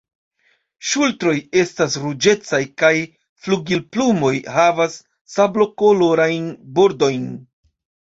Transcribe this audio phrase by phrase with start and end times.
[0.91, 2.91] Ŝultroj estas ruĝecaj kaj
[3.45, 4.99] flugilplumoj havas
[5.37, 7.35] sablokolorajn bordojn.